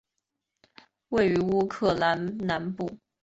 [1.09, 2.97] 位于乌克兰南部。